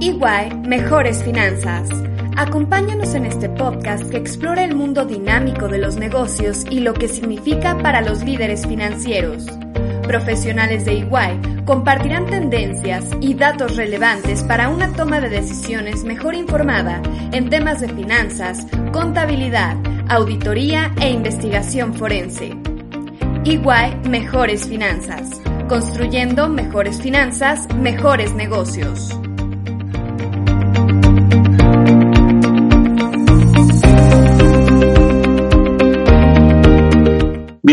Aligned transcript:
EY 0.00 0.54
Mejores 0.64 1.24
Finanzas. 1.24 1.88
Acompáñanos 2.36 3.14
en 3.14 3.26
este 3.26 3.48
podcast 3.48 4.08
que 4.08 4.16
explora 4.16 4.62
el 4.62 4.76
mundo 4.76 5.04
dinámico 5.04 5.66
de 5.66 5.78
los 5.78 5.96
negocios 5.96 6.64
y 6.70 6.78
lo 6.80 6.94
que 6.94 7.08
significa 7.08 7.76
para 7.78 8.00
los 8.00 8.22
líderes 8.22 8.64
financieros. 8.64 9.46
Profesionales 10.06 10.84
de 10.84 10.98
EY 10.98 11.64
compartirán 11.64 12.26
tendencias 12.26 13.06
y 13.20 13.34
datos 13.34 13.76
relevantes 13.76 14.44
para 14.44 14.68
una 14.68 14.92
toma 14.92 15.20
de 15.20 15.30
decisiones 15.30 16.04
mejor 16.04 16.36
informada 16.36 17.02
en 17.32 17.50
temas 17.50 17.80
de 17.80 17.88
finanzas, 17.88 18.68
contabilidad, 18.92 19.76
auditoría 20.08 20.92
e 21.00 21.10
investigación 21.10 21.92
forense. 21.92 22.56
EY 23.44 24.08
Mejores 24.08 24.68
Finanzas. 24.68 25.28
Construyendo 25.68 26.48
mejores 26.48 27.02
finanzas, 27.02 27.66
mejores 27.74 28.32
negocios. 28.32 29.18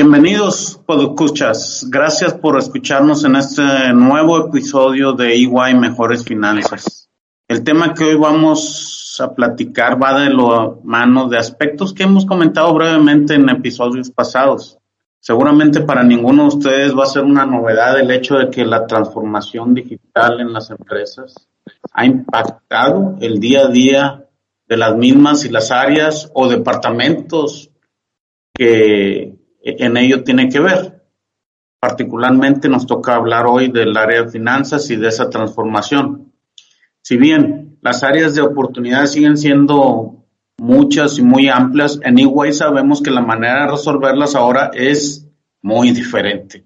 Bienvenidos, 0.07 0.79
podescuchas. 0.85 1.87
Gracias 1.89 2.35
por 2.35 2.59
escucharnos 2.59 3.25
en 3.25 3.37
este 3.37 3.91
nuevo 3.91 4.37
episodio 4.37 5.13
de 5.13 5.33
EY 5.33 5.73
Mejores 5.79 6.23
Finanzas. 6.23 7.09
El 7.47 7.63
tema 7.63 7.95
que 7.95 8.03
hoy 8.03 8.15
vamos 8.15 9.17
a 9.19 9.33
platicar 9.33 9.99
va 9.99 10.19
de 10.19 10.29
lo 10.29 10.79
mano 10.83 11.27
de 11.27 11.39
aspectos 11.39 11.91
que 11.91 12.03
hemos 12.03 12.23
comentado 12.23 12.71
brevemente 12.75 13.33
en 13.33 13.49
episodios 13.49 14.11
pasados. 14.11 14.77
Seguramente 15.19 15.81
para 15.81 16.03
ninguno 16.03 16.43
de 16.43 16.49
ustedes 16.49 16.95
va 16.95 17.05
a 17.05 17.07
ser 17.07 17.23
una 17.23 17.47
novedad 17.47 17.99
el 17.99 18.11
hecho 18.11 18.35
de 18.35 18.51
que 18.51 18.63
la 18.63 18.85
transformación 18.85 19.73
digital 19.73 20.39
en 20.39 20.53
las 20.53 20.69
empresas 20.69 21.33
ha 21.91 22.05
impactado 22.05 23.17
el 23.21 23.39
día 23.39 23.61
a 23.61 23.69
día 23.69 24.25
de 24.67 24.77
las 24.77 24.95
mismas 24.95 25.45
y 25.45 25.49
las 25.49 25.71
áreas 25.71 26.29
o 26.35 26.47
departamentos 26.47 27.71
que 28.53 29.34
en 29.65 29.97
ello 29.97 30.23
tiene 30.23 30.49
que 30.49 30.59
ver. 30.59 31.03
Particularmente 31.79 32.69
nos 32.69 32.85
toca 32.85 33.15
hablar 33.15 33.45
hoy 33.47 33.69
del 33.69 33.95
área 33.97 34.23
de 34.23 34.31
finanzas 34.31 34.89
y 34.89 34.95
de 34.95 35.07
esa 35.07 35.29
transformación. 35.29 36.33
Si 37.01 37.17
bien 37.17 37.77
las 37.81 38.03
áreas 38.03 38.33
de 38.35 38.41
oportunidad 38.41 39.05
siguen 39.05 39.37
siendo 39.37 40.25
muchas 40.57 41.17
y 41.19 41.21
muy 41.21 41.49
amplias. 41.49 41.99
En 42.03 42.17
Iguay 42.17 42.53
sabemos 42.53 43.01
que 43.01 43.11
la 43.11 43.21
manera 43.21 43.65
de 43.65 43.71
resolverlas 43.71 44.35
ahora 44.35 44.71
es 44.73 45.27
muy 45.61 45.91
diferente. 45.91 46.65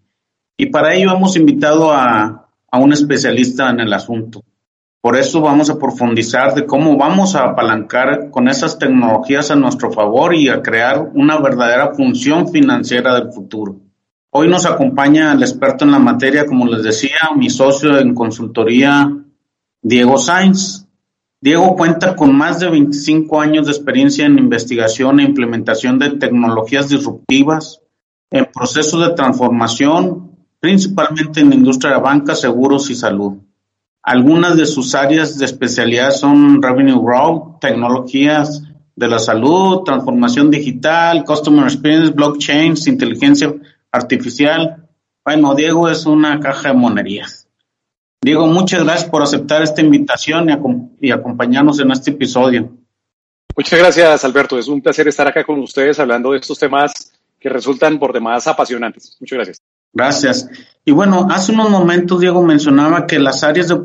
Y 0.57 0.67
para 0.67 0.93
ello 0.93 1.13
hemos 1.15 1.35
invitado 1.35 1.91
a, 1.91 2.49
a 2.71 2.79
un 2.79 2.93
especialista 2.93 3.69
en 3.69 3.79
el 3.79 3.93
asunto. 3.93 4.43
Por 5.01 5.15
eso 5.15 5.39
vamos 5.39 5.69
a 5.69 5.79
profundizar 5.79 6.53
de 6.55 6.65
cómo 6.65 6.97
vamos 6.97 7.33
a 7.33 7.45
apalancar 7.45 8.29
con 8.31 8.49
esas 8.49 8.77
tecnologías 8.77 9.49
a 9.49 9.55
nuestro 9.55 9.91
favor 9.91 10.35
y 10.35 10.49
a 10.49 10.61
crear 10.61 11.11
una 11.13 11.39
verdadera 11.39 11.93
función 11.93 12.49
financiera 12.49 13.15
del 13.15 13.31
futuro. 13.31 13.79
Hoy 14.31 14.49
nos 14.49 14.65
acompaña 14.65 15.31
el 15.31 15.41
experto 15.41 15.85
en 15.85 15.91
la 15.91 15.99
materia, 15.99 16.45
como 16.45 16.67
les 16.67 16.83
decía, 16.83 17.31
mi 17.35 17.49
socio 17.49 17.97
en 17.97 18.13
consultoría, 18.13 19.09
Diego 19.81 20.17
Sainz. 20.17 20.85
Diego 21.41 21.77
cuenta 21.77 22.13
con 22.17 22.35
más 22.35 22.59
de 22.59 22.69
25 22.69 23.39
años 23.39 23.67
de 23.67 23.71
experiencia 23.71 24.25
en 24.25 24.37
investigación 24.37 25.21
e 25.21 25.23
implementación 25.23 25.97
de 25.97 26.09
tecnologías 26.17 26.89
disruptivas, 26.89 27.81
en 28.29 28.45
procesos 28.53 29.07
de 29.07 29.15
transformación, 29.15 30.35
principalmente 30.59 31.39
en 31.39 31.49
la 31.49 31.55
industria 31.55 31.93
de 31.93 32.01
banca, 32.01 32.35
seguros 32.35 32.89
y 32.89 32.95
salud. 32.95 33.37
Algunas 34.03 34.55
de 34.57 34.65
sus 34.65 34.95
áreas 34.95 35.37
de 35.37 35.45
especialidad 35.45 36.11
son 36.11 36.61
Revenue 36.61 37.01
Growth, 37.01 37.59
tecnologías 37.59 38.63
de 38.95 39.07
la 39.07 39.19
salud, 39.19 39.83
transformación 39.83 40.51
digital, 40.51 41.23
Customer 41.23 41.65
Experience, 41.65 42.11
blockchains, 42.11 42.87
inteligencia 42.87 43.53
artificial. 43.91 44.87
Bueno, 45.23 45.55
Diego 45.55 45.89
es 45.89 46.05
una 46.05 46.39
caja 46.39 46.69
de 46.69 46.75
monerías. 46.75 47.47
Diego, 48.21 48.47
muchas 48.47 48.83
gracias 48.83 49.09
por 49.09 49.21
aceptar 49.21 49.61
esta 49.63 49.81
invitación 49.81 50.49
y, 50.99 51.11
acompañarnos 51.11 51.79
en 51.79 51.91
este 51.91 52.11
episodio. 52.11 52.69
Muchas 53.55 53.79
gracias, 53.79 54.25
Alberto. 54.25 54.59
Es 54.59 54.67
un 54.67 54.81
placer 54.81 55.07
estar 55.07 55.27
acá 55.27 55.43
con 55.43 55.59
ustedes 55.59 55.99
hablando 55.99 56.31
de 56.31 56.39
estos 56.39 56.59
temas 56.59 57.13
que 57.39 57.47
resultan 57.47 57.97
por 57.97 58.11
demás 58.11 58.47
apasionantes. 58.47 59.15
Muchas 59.19 59.37
gracias. 59.37 59.68
Gracias. 59.93 60.49
Y 60.85 60.91
bueno, 60.91 61.27
hace 61.29 61.51
unos 61.51 61.69
momentos 61.69 62.19
Diego 62.19 62.41
mencionaba 62.43 63.05
que 63.05 63.19
las 63.19 63.43
áreas 63.43 63.67
de 63.67 63.79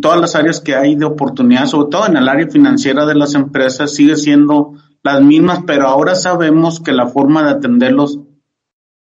todas 0.00 0.20
las 0.20 0.34
áreas 0.34 0.60
que 0.60 0.74
hay 0.74 0.94
de 0.94 1.04
oportunidad, 1.04 1.66
sobre 1.66 1.90
todo 1.90 2.06
en 2.06 2.16
el 2.16 2.28
área 2.28 2.48
financiera 2.48 3.04
de 3.04 3.14
las 3.14 3.34
empresas, 3.34 3.94
sigue 3.94 4.16
siendo 4.16 4.74
las 5.02 5.20
mismas, 5.20 5.60
pero 5.66 5.86
ahora 5.86 6.14
sabemos 6.14 6.80
que 6.80 6.92
la 6.92 7.08
forma 7.08 7.42
de 7.42 7.50
atenderlos 7.50 8.20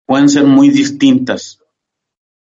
pueden 0.07 0.29
ser 0.29 0.45
muy 0.45 0.71
distintas. 0.71 1.61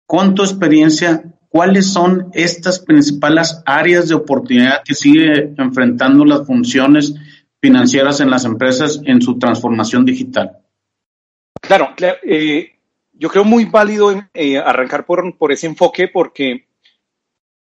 Con 0.05 0.33
tu 0.33 0.43
experiencia, 0.43 1.23
¿cuáles 1.49 1.91
son 1.91 2.29
estas 2.33 2.79
principales 2.79 3.61
áreas 3.65 4.09
de 4.09 4.15
oportunidad 4.15 4.81
que 4.83 4.95
sigue 4.95 5.53
enfrentando 5.57 6.25
las 6.25 6.45
funciones 6.45 7.13
financieras 7.61 8.19
en 8.19 8.31
las 8.31 8.45
empresas 8.45 9.01
en 9.05 9.21
su 9.21 9.37
transformación 9.37 10.03
digital? 10.03 10.57
Claro, 11.61 11.89
eh, 12.23 12.78
yo 13.19 13.29
creo 13.29 13.43
muy 13.43 13.65
válido 13.65 14.11
eh, 14.33 14.57
arrancar 14.57 15.05
por, 15.05 15.37
por 15.37 15.51
ese 15.51 15.67
enfoque 15.67 16.07
porque 16.07 16.65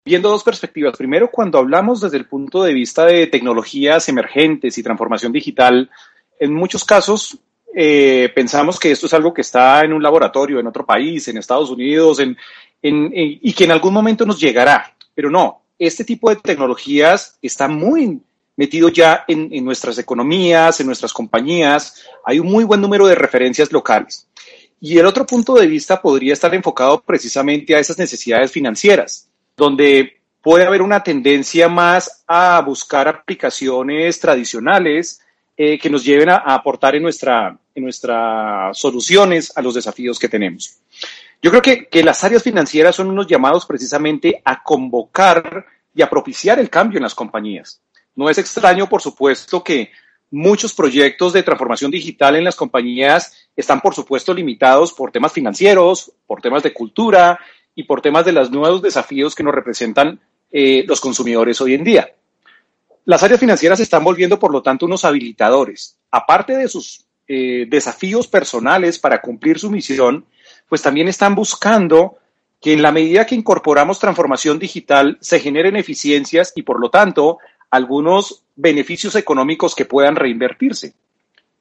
viendo 0.05 0.29
dos 0.29 0.45
perspectivas. 0.45 0.97
Primero, 0.97 1.31
cuando 1.31 1.59
hablamos 1.59 2.03
desde 2.03 2.19
el 2.19 2.27
punto 2.27 2.63
de 2.63 2.75
vista 2.75 3.07
de 3.07 3.27
tecnologías 3.27 4.09
emergentes 4.09 4.77
y 4.77 4.83
transformación 4.83 5.33
digital, 5.33 5.91
en 6.39 6.53
muchos 6.53 6.85
casos 6.85 7.39
eh, 7.75 8.31
pensamos 8.35 8.79
que 8.79 8.91
esto 8.91 9.07
es 9.07 9.15
algo 9.15 9.33
que 9.33 9.41
está 9.41 9.83
en 9.83 9.95
un 9.95 10.03
laboratorio, 10.03 10.61
en 10.61 10.67
otro 10.67 10.85
país, 10.85 11.27
en 11.29 11.39
Estados 11.39 11.71
Unidos, 11.71 12.21
en, 12.21 12.37
y 12.83 13.53
que 13.55 13.65
en 13.65 13.73
algún 13.73 13.95
momento 13.95 14.27
nos 14.27 14.39
llegará. 14.39 14.95
Pero 15.15 15.31
no, 15.31 15.63
este 15.79 16.05
tipo 16.05 16.29
de 16.29 16.37
tecnologías 16.37 17.39
está 17.41 17.67
muy 17.67 18.21
metido 18.57 18.91
ya 18.91 19.25
en, 19.27 19.49
en, 19.53 19.65
nuestras 19.65 19.99
economías, 19.99 20.79
en 20.81 20.87
nuestras 20.87 21.13
compañías. 21.13 22.05
Hay 22.25 22.39
un 22.39 22.47
muy 22.47 22.65
buen 22.65 22.81
número 22.81 23.07
de 23.07 23.15
referencias 23.15 23.73
locales. 23.73 24.29
Y 24.81 24.99
el 24.99 25.07
otro 25.07 25.27
punto 25.27 25.55
de 25.55 25.67
vista 25.67 26.01
podría 26.01 26.33
estar 26.33 26.55
enfocado 26.55 27.01
precisamente 27.01 27.75
a 27.75 27.79
esas 27.79 27.99
necesidades 27.99 28.53
financieras, 28.53 29.29
donde 29.57 30.21
puede 30.43 30.67
haber 30.67 30.83
una 30.83 31.03
tendencia 31.03 31.69
más 31.69 32.23
a 32.27 32.61
buscar 32.61 33.09
aplicaciones 33.09 34.21
tradicionales 34.21 35.21
eh, 35.57 35.79
que 35.79 35.91
nos 35.91 36.05
lleven 36.05 36.29
a, 36.29 36.37
a 36.37 36.55
aportar 36.55 36.95
en, 36.95 37.03
nuestra, 37.03 37.59
en 37.75 37.83
nuestras 37.83 38.77
soluciones 38.77 39.53
a 39.57 39.63
los 39.63 39.75
desafíos 39.75 40.19
que 40.19 40.29
tenemos. 40.29 40.77
Yo 41.43 41.51
creo 41.51 41.63
que, 41.63 41.87
que 41.89 42.05
las 42.05 42.23
áreas 42.25 42.43
financieras 42.43 42.97
son 42.97 43.09
unos 43.09 43.27
llamados 43.27 43.67
precisamente 43.67 44.43
a 44.45 44.63
convocar 44.63 45.67
y 45.95 46.03
a 46.03 46.11
propiciar 46.11 46.59
el 46.59 46.71
cambio 46.71 46.99
en 46.99 47.05
las 47.05 47.15
compañías. 47.15 47.81
No 48.15 48.29
es 48.29 48.39
extraño, 48.39 48.89
por 48.89 49.01
supuesto, 49.01 49.65
que 49.65 49.91
muchos 50.31 50.75
proyectos 50.75 51.33
de 51.33 51.43
transformación 51.43 51.91
digital 51.91 52.37
en 52.37 52.45
las 52.45 52.57
compañías 52.57 53.46
están, 53.57 53.81
por 53.81 53.95
supuesto, 53.95 54.35
limitados 54.35 54.93
por 54.93 55.11
temas 55.11 55.33
financieros, 55.33 56.13
por 56.27 56.43
temas 56.43 56.63
de 56.63 56.73
cultura 56.73 57.41
y 57.75 57.85
por 57.85 58.03
temas 58.03 58.25
de 58.25 58.33
los 58.33 58.51
nuevos 58.51 58.83
desafíos 58.83 59.35
que 59.35 59.43
nos 59.43 59.55
representan 59.55 60.21
eh, 60.53 60.85
los 60.87 61.01
consumidores 61.01 61.61
hoy 61.61 61.75
en 61.75 61.85
día. 61.85 62.13
Las 63.05 63.23
áreas 63.23 63.41
financieras 63.41 63.79
se 63.79 63.85
están 63.85 64.05
volviendo, 64.05 64.39
por 64.39 64.53
lo 64.53 64.63
tanto, 64.63 64.87
unos 64.87 65.05
habilitadores. 65.05 65.99
Aparte 66.11 66.57
de 66.57 66.69
sus 66.69 67.07
eh, 67.29 67.67
desafíos 67.69 68.29
personales 68.29 68.99
para 68.99 69.21
cumplir 69.21 69.59
su 69.59 69.71
misión, 69.71 70.27
pues 70.69 70.83
también 70.83 71.09
están 71.09 71.35
buscando 71.35 72.19
que 72.61 72.73
en 72.73 72.83
la 72.83 72.93
medida 72.93 73.27
que 73.27 73.35
incorporamos 73.35 73.99
transformación 73.99 74.59
digital 74.59 75.19
se 75.21 75.41
generen 75.41 75.77
eficiencias 75.77 76.53
y 76.57 76.63
por 76.63 76.81
lo 76.81 76.91
tanto 76.91 77.39
algunos 77.71 78.45
beneficios 78.57 79.15
económicos 79.15 79.75
que 79.75 79.85
puedan 79.85 80.17
reinvertirse. 80.17 80.95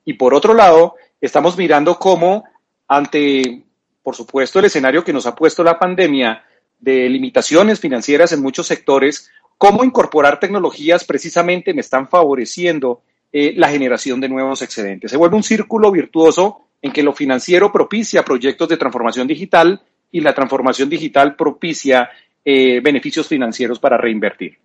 Y 0.05 0.13
por 0.13 0.33
otro 0.33 0.53
lado, 0.53 0.95
estamos 1.21 1.57
mirando 1.57 1.97
cómo 1.97 2.43
ante, 2.87 3.63
por 4.03 4.15
supuesto, 4.15 4.59
el 4.59 4.65
escenario 4.65 5.03
que 5.03 5.13
nos 5.13 5.25
ha 5.25 5.35
puesto 5.35 5.63
la 5.63 5.79
pandemia 5.79 6.43
de 6.79 7.09
limitaciones 7.09 7.79
financieras 7.79 8.31
en 8.31 8.41
muchos 8.41 8.67
sectores, 8.67 9.31
cómo 9.57 9.83
incorporar 9.83 10.39
tecnologías 10.39 11.05
precisamente 11.05 11.73
me 11.73 11.81
están 11.81 12.07
favoreciendo 12.07 13.01
eh, 13.31 13.53
la 13.55 13.69
generación 13.69 14.21
de 14.21 14.29
nuevos 14.29 14.61
excedentes. 14.61 15.11
Se 15.11 15.17
vuelve 15.17 15.35
un 15.35 15.43
círculo 15.43 15.91
virtuoso 15.91 16.61
en 16.81 16.91
que 16.91 17.03
lo 17.03 17.13
financiero 17.13 17.71
propicia 17.71 18.23
proyectos 18.23 18.69
de 18.69 18.77
transformación 18.77 19.27
digital 19.27 19.81
y 20.11 20.21
la 20.21 20.33
transformación 20.33 20.89
digital 20.89 21.35
propicia 21.35 22.09
eh, 22.43 22.79
beneficios 22.79 23.27
financieros 23.27 23.79
para 23.79 23.97
reinvertir. 23.97 24.59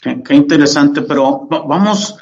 Qué, 0.00 0.34
interesante, 0.34 1.02
pero 1.02 1.48
vamos, 1.48 2.16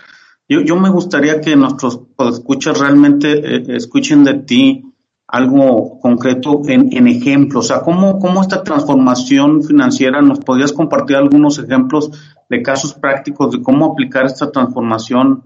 yo, 0.48 0.60
yo, 0.60 0.76
me 0.76 0.90
gustaría 0.90 1.40
que 1.40 1.56
nuestros 1.56 2.00
escuchas 2.30 2.78
realmente 2.78 3.56
eh, 3.56 3.64
escuchen 3.68 4.24
de 4.24 4.34
ti 4.34 4.82
algo 5.28 5.98
concreto 6.00 6.62
en, 6.66 6.96
en 6.96 7.08
ejemplos. 7.08 7.64
O 7.64 7.68
sea, 7.68 7.80
¿cómo, 7.80 8.18
¿cómo 8.18 8.42
esta 8.42 8.62
transformación 8.62 9.62
financiera 9.62 10.22
nos 10.22 10.38
podrías 10.40 10.72
compartir 10.72 11.16
algunos 11.16 11.58
ejemplos 11.58 12.10
de 12.48 12.62
casos 12.62 12.94
prácticos 12.94 13.52
de 13.52 13.62
cómo 13.62 13.86
aplicar 13.86 14.26
esta 14.26 14.50
transformación 14.52 15.42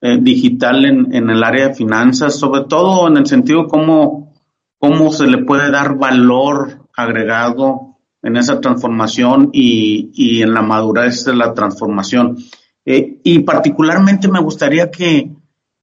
eh, 0.00 0.18
digital 0.20 0.84
en, 0.84 1.14
en, 1.14 1.30
el 1.30 1.44
área 1.44 1.68
de 1.68 1.74
finanzas, 1.74 2.36
sobre 2.36 2.64
todo 2.64 3.06
en 3.08 3.18
el 3.18 3.26
sentido 3.26 3.68
cómo, 3.68 4.32
cómo 4.78 5.12
se 5.12 5.26
le 5.26 5.44
puede 5.44 5.70
dar 5.70 5.96
valor 5.96 6.88
agregado 6.96 7.98
en 8.22 8.36
esa 8.36 8.60
transformación 8.60 9.50
y, 9.52 10.10
y 10.14 10.42
en 10.42 10.54
la 10.54 10.62
madurez 10.62 11.24
de 11.24 11.34
la 11.34 11.52
transformación. 11.54 12.38
Eh, 12.84 13.20
y 13.22 13.40
particularmente 13.40 14.28
me 14.28 14.40
gustaría 14.40 14.90
que, 14.90 15.30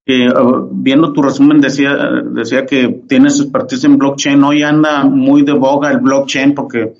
uh, 0.08 0.68
viendo 0.72 1.12
tu 1.12 1.22
resumen, 1.22 1.60
decía, 1.60 1.96
decía 2.32 2.66
que 2.66 2.88
tienes 3.08 3.40
expertise 3.40 3.84
en 3.84 3.98
blockchain. 3.98 4.42
Hoy 4.44 4.62
anda 4.62 5.04
muy 5.04 5.42
de 5.42 5.52
boga 5.52 5.90
el 5.90 5.98
blockchain 5.98 6.54
porque 6.54 6.94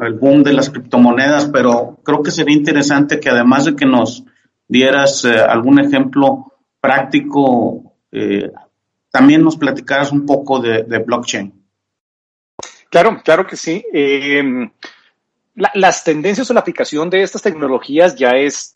el 0.00 0.14
boom 0.14 0.42
de 0.42 0.52
las 0.52 0.70
criptomonedas, 0.70 1.50
pero 1.52 1.98
creo 2.04 2.22
que 2.22 2.30
sería 2.30 2.56
interesante 2.56 3.20
que 3.20 3.28
además 3.28 3.66
de 3.66 3.76
que 3.76 3.86
nos 3.86 4.24
dieras 4.66 5.24
eh, 5.24 5.38
algún 5.38 5.78
ejemplo 5.78 6.52
práctico, 6.80 7.96
eh, 8.10 8.50
también 9.10 9.42
nos 9.42 9.56
platicaras 9.56 10.12
un 10.12 10.24
poco 10.24 10.60
de, 10.60 10.82
blockchain. 10.98 11.52
Claro, 12.90 13.20
claro 13.22 13.46
que 13.46 13.56
sí. 13.56 13.84
Eh, 13.92 14.42
las 15.74 16.04
tendencias 16.04 16.50
o 16.50 16.54
la 16.54 16.60
aplicación 16.60 17.10
de 17.10 17.22
estas 17.22 17.42
tecnologías 17.42 18.16
ya 18.16 18.30
es 18.30 18.74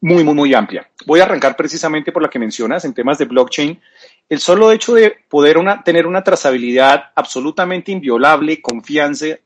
muy, 0.00 0.24
muy, 0.24 0.34
muy 0.34 0.54
amplia. 0.54 0.88
Voy 1.06 1.20
a 1.20 1.24
arrancar 1.24 1.56
precisamente 1.56 2.12
por 2.12 2.22
la 2.22 2.30
que 2.30 2.38
mencionas 2.38 2.84
en 2.84 2.94
temas 2.94 3.18
de 3.18 3.26
blockchain. 3.26 3.80
El 4.28 4.40
solo 4.40 4.72
hecho 4.72 4.94
de 4.94 5.14
poder 5.28 5.58
una, 5.58 5.82
tener 5.82 6.06
una 6.06 6.22
trazabilidad 6.22 7.10
absolutamente 7.14 7.92
inviolable, 7.92 8.62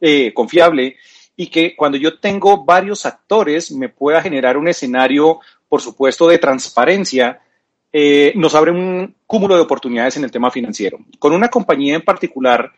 eh, 0.01 0.33
confiable, 0.35 0.97
y 1.37 1.49
que 1.49 1.75
cuando 1.75 1.99
yo 1.99 2.19
tengo 2.21 2.65
varios 2.65 3.07
actores 3.07 3.73
me 3.73 3.89
pueda 3.89 4.23
generar 4.23 4.57
un 4.57 4.69
escenario, 4.69 5.41
por 5.69 5.81
supuesto, 5.81 6.29
de 6.29 6.39
transparencia, 6.39 7.41
eh, 7.93 8.33
nos 8.37 8.55
abre 8.55 8.71
un 8.71 9.15
cúmulo 9.27 9.57
de 9.57 9.63
oportunidades 9.63 10.17
en 10.17 10.25
el 10.25 10.31
tema 10.31 10.51
financiero. 10.51 10.99
Con 11.19 11.33
una 11.33 11.49
compañía 11.49 11.97
en 11.97 12.03
particular 12.03 12.73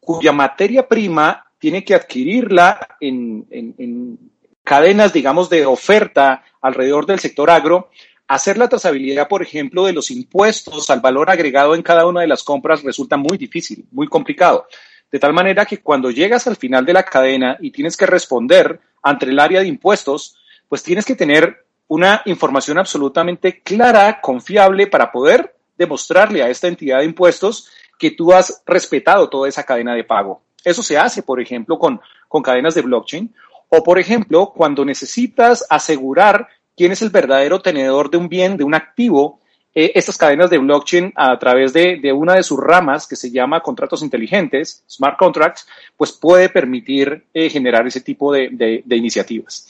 cuya 0.00 0.32
materia 0.32 0.88
prima 0.88 1.49
tiene 1.60 1.84
que 1.84 1.94
adquirirla 1.94 2.96
en, 3.00 3.46
en 3.50 4.18
cadenas, 4.64 5.12
digamos, 5.12 5.48
de 5.48 5.66
oferta 5.66 6.42
alrededor 6.60 7.06
del 7.06 7.20
sector 7.20 7.50
agro, 7.50 7.90
hacer 8.28 8.58
la 8.58 8.68
trazabilidad, 8.68 9.26
por 9.26 9.42
ejemplo, 9.42 9.84
de 9.84 9.92
los 9.92 10.10
impuestos 10.10 10.88
al 10.90 11.00
valor 11.00 11.30
agregado 11.30 11.74
en 11.74 11.82
cada 11.82 12.06
una 12.06 12.20
de 12.20 12.28
las 12.28 12.44
compras 12.44 12.82
resulta 12.84 13.16
muy 13.16 13.36
difícil, 13.36 13.84
muy 13.90 14.06
complicado. 14.06 14.66
De 15.10 15.18
tal 15.18 15.32
manera 15.32 15.66
que 15.66 15.78
cuando 15.78 16.12
llegas 16.12 16.46
al 16.46 16.54
final 16.54 16.86
de 16.86 16.92
la 16.92 17.02
cadena 17.02 17.56
y 17.60 17.72
tienes 17.72 17.96
que 17.96 18.06
responder 18.06 18.80
ante 19.02 19.26
el 19.26 19.40
área 19.40 19.60
de 19.60 19.66
impuestos, 19.66 20.36
pues 20.68 20.84
tienes 20.84 21.04
que 21.04 21.16
tener 21.16 21.66
una 21.88 22.22
información 22.26 22.78
absolutamente 22.78 23.60
clara, 23.62 24.20
confiable, 24.20 24.86
para 24.86 25.10
poder 25.10 25.56
demostrarle 25.76 26.44
a 26.44 26.48
esta 26.48 26.68
entidad 26.68 27.00
de 27.00 27.06
impuestos 27.06 27.68
que 27.98 28.12
tú 28.12 28.32
has 28.32 28.62
respetado 28.64 29.28
toda 29.28 29.48
esa 29.48 29.64
cadena 29.64 29.96
de 29.96 30.04
pago. 30.04 30.40
Eso 30.64 30.82
se 30.82 30.98
hace, 30.98 31.22
por 31.22 31.40
ejemplo, 31.40 31.78
con, 31.78 32.00
con 32.28 32.42
cadenas 32.42 32.74
de 32.74 32.82
blockchain 32.82 33.34
o, 33.70 33.82
por 33.84 33.98
ejemplo, 33.98 34.52
cuando 34.54 34.84
necesitas 34.84 35.64
asegurar 35.70 36.48
quién 36.76 36.92
es 36.92 37.02
el 37.02 37.10
verdadero 37.10 37.60
tenedor 37.60 38.10
de 38.10 38.16
un 38.16 38.28
bien, 38.28 38.56
de 38.56 38.64
un 38.64 38.74
activo, 38.74 39.40
eh, 39.72 39.92
estas 39.94 40.18
cadenas 40.18 40.50
de 40.50 40.58
blockchain 40.58 41.12
a 41.14 41.38
través 41.38 41.72
de, 41.72 42.12
una 42.12 42.34
de 42.34 42.42
sus 42.42 42.58
ramas 42.58 43.06
que 43.06 43.14
se 43.14 43.30
llama 43.30 43.60
contratos 43.60 44.02
inteligentes, 44.02 44.82
smart 44.90 45.16
contracts, 45.16 45.68
pues 45.96 46.10
puede 46.10 46.48
permitir 46.48 47.26
eh, 47.32 47.48
generar 47.48 47.86
ese 47.86 48.00
tipo 48.00 48.32
de, 48.32 48.82
iniciativas. 48.90 49.68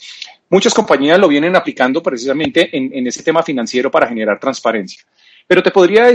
Muchas 0.49 0.73
compañías 0.73 1.19
lo 1.19 1.27
vienen 1.27 1.55
aplicando 1.55 2.01
precisamente 2.01 2.75
en, 2.75 2.91
en, 2.93 3.05
ese 3.05 3.21
tema 3.21 3.43
financiero 3.43 3.91
para 3.91 4.07
generar 4.07 4.39
transparencia. 4.39 5.03
Pero 5.47 5.63
te 5.63 5.71
podría 5.71 6.05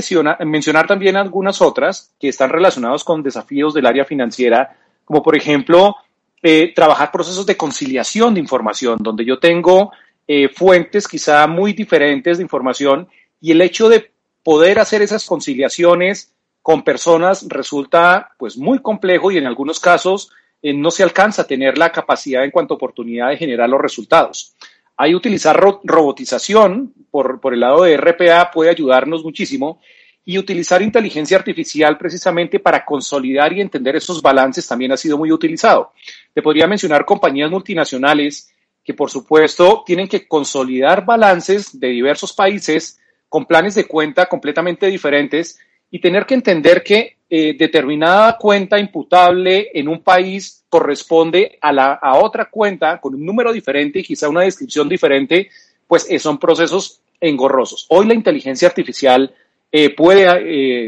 mencionar 0.44 0.86
también 0.86 1.16
algunas 1.16 1.60
otras 1.60 2.14
que 2.18 2.28
están 2.28 2.50
relacionadas 2.50 3.04
con 3.04 3.22
desafíos 3.22 3.74
del 3.74 3.86
área 3.86 4.04
financiera, 4.04 4.76
como 5.04 5.22
por 5.22 5.36
ejemplo 5.36 5.96
eh, 6.42 6.72
trabajar 6.74 7.10
procesos 7.10 7.46
de 7.46 7.56
conciliación 7.56 8.34
de 8.34 8.40
información, 8.40 8.98
donde 9.00 9.24
yo 9.24 9.38
tengo 9.38 9.92
eh, 10.28 10.48
fuentes 10.48 11.08
quizá 11.08 11.46
muy 11.46 11.72
diferentes 11.72 12.38
de 12.38 12.42
información 12.42 13.08
y 13.40 13.52
el 13.52 13.60
hecho 13.60 13.88
de 13.88 14.10
poder 14.42 14.78
hacer 14.78 15.02
esas 15.02 15.24
conciliaciones 15.26 16.32
con 16.62 16.82
personas 16.82 17.46
resulta 17.48 18.32
pues 18.38 18.56
muy 18.56 18.80
complejo 18.80 19.30
y 19.30 19.38
en 19.38 19.46
algunos 19.46 19.80
casos 19.80 20.30
eh, 20.62 20.72
no 20.72 20.90
se 20.90 21.02
alcanza 21.02 21.42
a 21.42 21.46
tener 21.46 21.78
la 21.78 21.92
capacidad 21.92 22.44
en 22.44 22.50
cuanto 22.50 22.74
a 22.74 22.76
oportunidad 22.76 23.28
de 23.28 23.36
generar 23.36 23.68
los 23.68 23.80
resultados. 23.80 24.54
Hay 24.96 25.14
utilizar 25.14 25.58
robotización 25.84 26.94
por, 27.10 27.40
por 27.40 27.54
el 27.54 27.60
lado 27.60 27.84
de 27.84 27.96
RPA 27.96 28.50
puede 28.50 28.70
ayudarnos 28.70 29.22
muchísimo 29.24 29.80
y 30.24 30.38
utilizar 30.38 30.82
inteligencia 30.82 31.36
artificial 31.36 31.96
precisamente 31.96 32.58
para 32.58 32.84
consolidar 32.84 33.52
y 33.52 33.60
entender 33.60 33.94
esos 33.94 34.20
balances 34.20 34.66
también 34.66 34.90
ha 34.90 34.96
sido 34.96 35.16
muy 35.16 35.30
utilizado. 35.30 35.92
Te 36.34 36.42
podría 36.42 36.66
mencionar 36.66 37.04
compañías 37.04 37.50
multinacionales 37.50 38.52
que 38.82 38.92
por 38.92 39.10
supuesto 39.10 39.84
tienen 39.86 40.08
que 40.08 40.26
consolidar 40.26 41.04
balances 41.04 41.78
de 41.78 41.88
diversos 41.88 42.32
países 42.32 43.00
con 43.28 43.46
planes 43.46 43.74
de 43.74 43.84
cuenta 43.84 44.26
completamente 44.26 44.86
diferentes 44.86 45.58
y 45.90 46.00
tener 46.00 46.26
que 46.26 46.34
entender 46.34 46.82
que 46.82 47.15
eh, 47.28 47.56
determinada 47.58 48.36
cuenta 48.38 48.78
imputable 48.78 49.70
en 49.74 49.88
un 49.88 50.02
país 50.02 50.64
corresponde 50.68 51.58
a, 51.60 51.72
la, 51.72 51.94
a 51.94 52.16
otra 52.18 52.46
cuenta 52.46 53.00
con 53.00 53.14
un 53.14 53.24
número 53.24 53.52
diferente 53.52 54.00
y 54.00 54.02
quizá 54.02 54.28
una 54.28 54.42
descripción 54.42 54.88
diferente, 54.88 55.50
pues 55.86 56.06
eh, 56.10 56.18
son 56.18 56.38
procesos 56.38 57.00
engorrosos. 57.20 57.86
Hoy 57.88 58.06
la 58.06 58.14
inteligencia 58.14 58.68
artificial 58.68 59.34
eh, 59.72 59.94
puede 59.94 60.26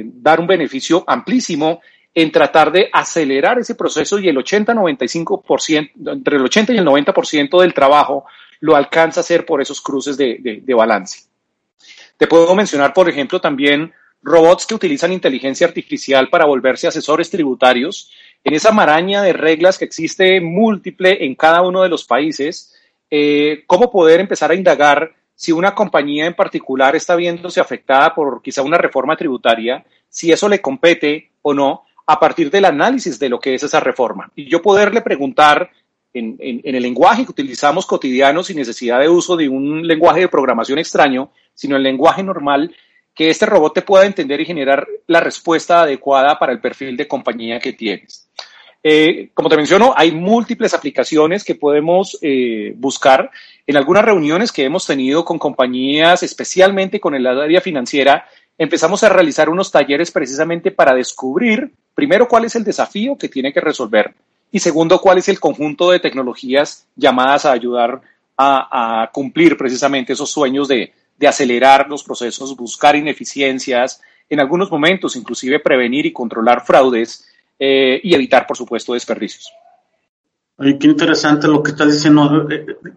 eh, 0.00 0.04
dar 0.04 0.40
un 0.40 0.46
beneficio 0.46 1.04
amplísimo 1.06 1.80
en 2.14 2.30
tratar 2.30 2.72
de 2.72 2.88
acelerar 2.92 3.58
ese 3.58 3.74
proceso 3.74 4.18
y 4.18 4.28
el 4.28 4.36
80-95%, 4.36 5.90
entre 6.12 6.36
el 6.36 6.44
80 6.44 6.72
y 6.72 6.78
el 6.78 6.86
90% 6.86 7.60
del 7.60 7.74
trabajo 7.74 8.26
lo 8.60 8.74
alcanza 8.74 9.20
a 9.20 9.22
hacer 9.22 9.46
por 9.46 9.62
esos 9.62 9.80
cruces 9.80 10.16
de, 10.16 10.60
de 10.62 10.74
balance. 10.74 11.26
Te 12.16 12.26
puedo 12.26 12.54
mencionar, 12.56 12.92
por 12.92 13.08
ejemplo, 13.08 13.40
también 13.40 13.92
robots 14.22 14.66
que 14.66 14.74
utilizan 14.74 15.12
inteligencia 15.12 15.66
artificial 15.66 16.28
para 16.28 16.44
volverse 16.44 16.88
asesores 16.88 17.30
tributarios. 17.30 18.10
En 18.44 18.54
esa 18.54 18.72
maraña 18.72 19.22
de 19.22 19.32
reglas 19.32 19.78
que 19.78 19.84
existe 19.84 20.40
múltiple 20.40 21.24
en 21.24 21.34
cada 21.34 21.62
uno 21.62 21.82
de 21.82 21.88
los 21.88 22.04
países, 22.04 22.74
eh, 23.10 23.64
cómo 23.66 23.90
poder 23.90 24.20
empezar 24.20 24.50
a 24.50 24.54
indagar 24.54 25.14
si 25.34 25.52
una 25.52 25.74
compañía 25.74 26.26
en 26.26 26.34
particular 26.34 26.96
está 26.96 27.14
viéndose 27.14 27.60
afectada 27.60 28.14
por 28.14 28.42
quizá 28.42 28.62
una 28.62 28.76
reforma 28.76 29.16
tributaria, 29.16 29.84
si 30.08 30.32
eso 30.32 30.48
le 30.48 30.60
compete 30.60 31.30
o 31.42 31.54
no, 31.54 31.84
a 32.06 32.18
partir 32.18 32.50
del 32.50 32.64
análisis 32.64 33.18
de 33.18 33.28
lo 33.28 33.38
que 33.38 33.54
es 33.54 33.62
esa 33.62 33.80
reforma. 33.80 34.32
Y 34.34 34.48
yo 34.48 34.60
poderle 34.60 35.00
preguntar 35.00 35.70
en, 36.12 36.36
el 36.40 36.82
lenguaje 36.82 37.24
que 37.24 37.30
utilizamos 37.30 37.86
cotidiano 37.86 38.42
sin 38.42 38.56
necesidad 38.56 39.00
de 39.00 39.08
uso 39.08 39.36
de 39.36 39.48
un 39.48 39.86
lenguaje 39.86 40.20
de 40.20 40.28
programación 40.28 40.78
extraño, 40.78 41.30
sino 41.54 41.76
el 41.76 41.82
lenguaje 41.82 42.22
normal, 42.22 42.74
que 43.18 43.30
este 43.30 43.46
robot 43.46 43.74
te 43.74 43.82
pueda 43.82 44.06
entender 44.06 44.40
y 44.40 44.44
generar 44.44 44.86
la 45.08 45.18
respuesta 45.18 45.82
adecuada 45.82 46.38
para 46.38 46.52
el 46.52 46.60
perfil 46.60 46.96
de 46.96 47.08
compañía 47.08 47.58
que 47.58 47.72
tienes. 47.72 48.28
Eh, 48.80 49.30
como 49.34 49.48
te 49.48 49.56
menciono, 49.56 49.92
hay 49.96 50.12
múltiples 50.12 50.72
aplicaciones 50.72 51.42
que 51.42 51.56
podemos 51.56 52.16
eh, 52.22 52.74
buscar. 52.76 53.28
En 53.66 53.76
algunas 53.76 54.04
reuniones 54.04 54.52
que 54.52 54.62
hemos 54.62 54.86
tenido 54.86 55.24
con 55.24 55.36
compañías, 55.36 56.22
especialmente 56.22 57.00
con 57.00 57.16
el 57.16 57.26
área 57.26 57.60
financiera, 57.60 58.24
empezamos 58.56 59.02
a 59.02 59.08
realizar 59.08 59.48
unos 59.48 59.72
talleres 59.72 60.12
precisamente 60.12 60.70
para 60.70 60.94
descubrir, 60.94 61.72
primero, 61.96 62.28
cuál 62.28 62.44
es 62.44 62.54
el 62.54 62.62
desafío 62.62 63.18
que 63.18 63.28
tiene 63.28 63.52
que 63.52 63.60
resolver 63.60 64.14
y 64.52 64.60
segundo, 64.60 65.00
cuál 65.00 65.18
es 65.18 65.28
el 65.28 65.40
conjunto 65.40 65.90
de 65.90 65.98
tecnologías 65.98 66.86
llamadas 66.94 67.46
a 67.46 67.52
ayudar 67.52 68.00
a, 68.36 69.10
cumplir 69.12 69.56
precisamente 69.56 70.12
esos 70.12 70.30
sueños 70.30 70.68
de, 70.68 70.92
de 71.18 71.28
acelerar 71.28 71.88
los 71.88 72.02
procesos, 72.04 72.56
buscar 72.56 72.96
ineficiencias, 72.96 74.00
en 74.28 74.40
algunos 74.40 74.70
momentos 74.70 75.16
inclusive 75.16 75.60
prevenir 75.60 76.06
y 76.06 76.12
controlar 76.12 76.64
fraudes 76.64 77.26
eh, 77.58 78.00
y 78.02 78.14
evitar, 78.14 78.46
por 78.46 78.56
supuesto, 78.56 78.94
desperdicios. 78.94 79.52
Ay, 80.58 80.78
qué 80.78 80.88
interesante 80.88 81.46
lo 81.46 81.62
que 81.62 81.70
estás 81.70 81.92
diciendo. 81.92 82.48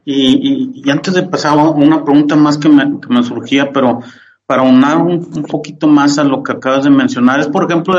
Y, 0.03 0.89
antes 0.89 1.13
de 1.13 1.23
pasar 1.23 1.57
una 1.57 2.03
pregunta 2.03 2.35
más 2.35 2.57
que 2.57 2.69
me, 2.69 2.99
que 2.99 3.07
me 3.07 3.23
surgía, 3.23 3.71
pero 3.71 3.99
para 4.47 4.63
unar 4.63 4.97
un, 4.97 5.43
poquito 5.43 5.87
más 5.87 6.17
a 6.17 6.23
lo 6.23 6.43
que 6.43 6.51
acabas 6.51 6.83
de 6.83 6.89
mencionar, 6.89 7.39
es 7.39 7.47
por 7.47 7.63
ejemplo 7.63 7.97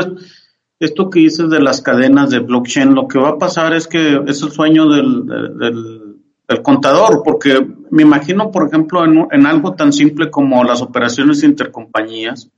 esto 0.79 1.09
que 1.09 1.19
dices 1.19 1.49
de 1.49 1.61
las 1.61 1.81
cadenas 1.81 2.29
de 2.29 2.39
blockchain. 2.39 2.93
Lo 2.93 3.07
que 3.07 3.19
va 3.19 3.29
a 3.29 3.37
pasar 3.37 3.73
es 3.73 3.87
que 3.87 4.21
es 4.27 4.41
el 4.41 4.51
sueño 4.51 4.87
del, 4.87 5.25
del, 5.25 6.61
contador, 6.61 7.23
porque 7.23 7.65
me 7.93 8.01
imagino, 8.01 8.49
por 8.49 8.67
ejemplo, 8.67 9.03
en, 9.05 9.45
algo 9.45 9.75
tan 9.75 9.93
simple 9.93 10.31
como 10.31 10.63
las 10.63 10.81
operaciones 10.81 11.43
intercompañías. 11.43 12.49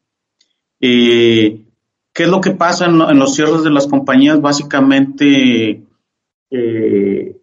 y 0.80 1.66
¿qué 2.14 2.24
es 2.24 2.30
lo 2.30 2.40
que 2.40 2.52
pasa 2.52 2.86
en, 2.86 3.20
los 3.20 3.36
cierres 3.36 3.64
de 3.64 3.70
las 3.70 3.86
compañías? 3.86 4.40
Básicamente 4.40 5.84
eh, 6.50 7.38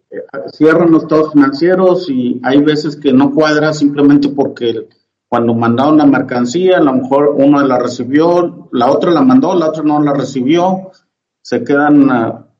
cierran 0.53 0.89
los 0.89 1.03
estados 1.03 1.33
financieros 1.33 2.09
y 2.09 2.41
hay 2.43 2.61
veces 2.61 2.95
que 2.95 3.13
no 3.13 3.31
cuadra 3.31 3.73
simplemente 3.73 4.29
porque 4.29 4.87
cuando 5.27 5.53
mandaron 5.53 5.99
la 5.99 6.07
mercancía, 6.07 6.77
a 6.77 6.83
lo 6.83 6.93
mejor 6.93 7.35
uno 7.37 7.61
la 7.61 7.77
recibió, 7.77 8.69
la 8.71 8.89
otra 8.89 9.11
la 9.11 9.21
mandó, 9.21 9.53
la 9.53 9.69
otra 9.69 9.83
no 9.83 10.01
la 10.01 10.15
recibió, 10.15 10.89
se 11.43 11.63
quedan 11.63 12.09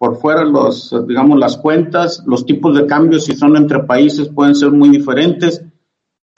por 0.04 0.20
fuera 0.20 0.44
los, 0.44 0.94
digamos, 1.08 1.40
las 1.40 1.56
cuentas, 1.56 2.24
los 2.26 2.46
tipos 2.46 2.76
de 2.76 2.86
cambios 2.86 3.24
si 3.24 3.38
son 3.38 3.56
entre 3.56 3.80
países 3.84 4.28
pueden 4.28 4.54
ser 4.54 4.70
muy 4.72 4.90
diferentes. 4.90 5.64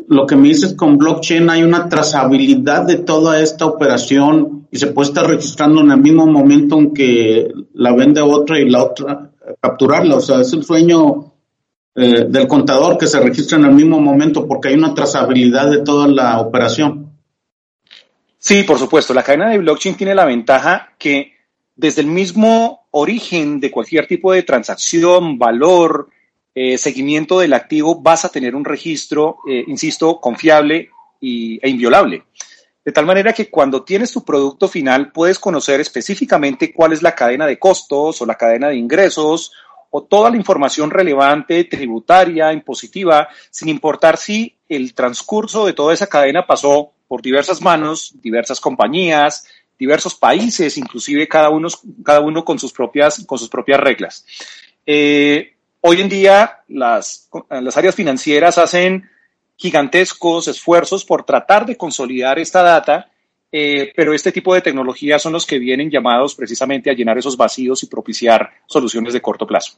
Lo 0.08 0.28
que 0.28 0.36
me 0.36 0.50
dices 0.50 0.76
con 0.76 1.00
blockchain 1.00 1.50
hay 1.50 1.64
una 1.64 1.90
trazabilidad 1.90 2.86
de 2.86 2.98
toda 2.98 3.40
esta 3.40 3.66
operación 3.66 4.68
y 4.70 4.78
se 4.78 4.86
puede 4.86 5.08
estar 5.08 5.26
registrando 5.26 5.82
en 5.82 5.90
el 5.90 5.98
mismo 5.98 6.28
momento 6.28 6.78
en 6.78 6.94
que 6.94 7.52
la 7.74 7.96
vende 7.96 8.22
otra 8.22 8.60
y 8.60 8.70
la 8.70 8.84
otra 8.84 9.32
capturarla. 9.60 10.18
O 10.18 10.22
sea, 10.22 10.42
es 10.42 10.54
el 10.54 10.64
sueño 10.64 11.34
eh, 11.96 12.28
del 12.30 12.48
contador 12.48 13.00
que 13.00 13.08
se 13.08 13.20
registra 13.20 13.58
en 13.58 13.66
el 13.66 13.74
mismo 13.74 14.00
momento 14.00 14.48
porque 14.48 14.68
hay 14.68 14.76
una 14.76 14.94
trazabilidad 14.94 15.72
de 15.72 15.80
toda 15.80 16.08
la 16.08 16.40
operación. 16.40 17.18
Sí, 18.38 18.62
por 18.62 18.78
supuesto. 18.78 19.12
La 19.16 19.24
cadena 19.24 19.50
de 19.50 19.58
blockchain 19.58 19.98
tiene 19.98 20.14
la 20.14 20.26
ventaja 20.26 20.94
que 21.00 21.32
desde 21.76 22.02
el 22.02 22.08
mismo 22.08 22.85
origen 22.98 23.60
de 23.60 23.72
cualquier 23.72 24.08
tipo 24.08 24.32
de 24.32 24.44
transacción, 24.44 25.38
valor, 25.38 26.10
eh, 26.54 26.78
seguimiento 26.78 27.40
del 27.40 27.52
activo, 27.52 28.02
vas 28.02 28.24
a 28.24 28.30
tener 28.30 28.56
un 28.56 28.64
registro, 28.64 29.40
eh, 29.50 29.66
insisto, 29.68 30.22
confiable 30.22 30.90
y, 31.20 31.60
e 31.62 31.70
inviolable. 31.70 32.24
De 32.86 32.94
tal 32.94 33.06
manera 33.06 33.34
que 33.34 33.50
cuando 33.50 33.84
tienes 33.84 34.14
tu 34.14 34.24
producto 34.24 34.70
final 34.70 35.12
puedes 35.12 35.40
conocer 35.40 35.82
específicamente 35.82 36.72
cuál 36.72 36.94
es 36.94 37.02
la 37.02 37.16
cadena 37.16 37.46
de 37.46 37.60
costos 37.60 38.22
o 38.22 38.26
la 38.26 38.36
cadena 38.36 38.70
de 38.70 38.78
ingresos 38.78 39.52
o 39.90 40.04
toda 40.04 40.30
la 40.30 40.38
información 40.38 40.90
relevante, 40.90 41.66
tributaria, 41.66 42.54
impositiva, 42.54 43.28
sin 43.50 43.68
importar 43.68 44.16
si 44.16 44.56
el 44.70 44.94
transcurso 44.94 45.66
de 45.66 45.74
toda 45.74 45.94
esa 45.94 46.08
cadena 46.08 46.48
pasó 46.48 46.94
por 47.10 47.22
diversas 47.22 47.62
manos, 47.62 48.14
diversas 48.22 48.62
compañías, 48.62 49.48
diversos 49.78 50.16
países, 50.16 50.78
inclusive 50.78 51.28
cada 51.28 51.50
uno, 51.50 51.68
cada 52.04 52.22
uno 52.22 52.46
con, 52.46 52.60
sus 52.60 52.72
propias, 52.72 53.24
con 53.26 53.38
sus 53.38 53.50
propias 53.50 53.80
reglas. 53.80 54.26
Eh, 54.86 55.56
hoy 55.82 56.02
en 56.02 56.10
día 56.10 56.60
las, 56.68 57.30
las 57.50 57.78
áreas 57.78 57.96
financieras 57.96 58.58
hacen 58.58 59.10
gigantescos 59.58 60.48
esfuerzos 60.48 61.06
por 61.06 61.24
tratar 61.24 61.66
de 61.66 61.78
consolidar 61.78 62.40
esta 62.40 62.62
data, 62.62 63.10
eh, 63.52 63.94
pero 63.96 64.14
este 64.14 64.32
tipo 64.32 64.54
de 64.54 64.62
tecnologías 64.62 65.22
son 65.22 65.34
los 65.34 65.46
que 65.46 65.60
vienen 65.60 65.90
llamados 65.90 66.36
precisamente 66.36 66.90
a 66.90 66.94
llenar 66.94 67.18
esos 67.18 67.38
vacíos 67.38 67.84
y 67.84 67.88
propiciar 67.88 68.50
soluciones 68.66 69.14
de 69.14 69.22
corto 69.22 69.48
plazo. 69.48 69.78